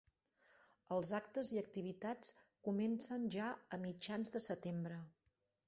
Els 0.95 1.11
actes 1.17 1.51
i 1.57 1.59
activitats 1.61 2.33
comencen 2.69 3.29
ja 3.39 3.53
a 3.77 3.81
mitjans 3.87 4.37
de 4.39 4.45
setembre. 4.51 5.01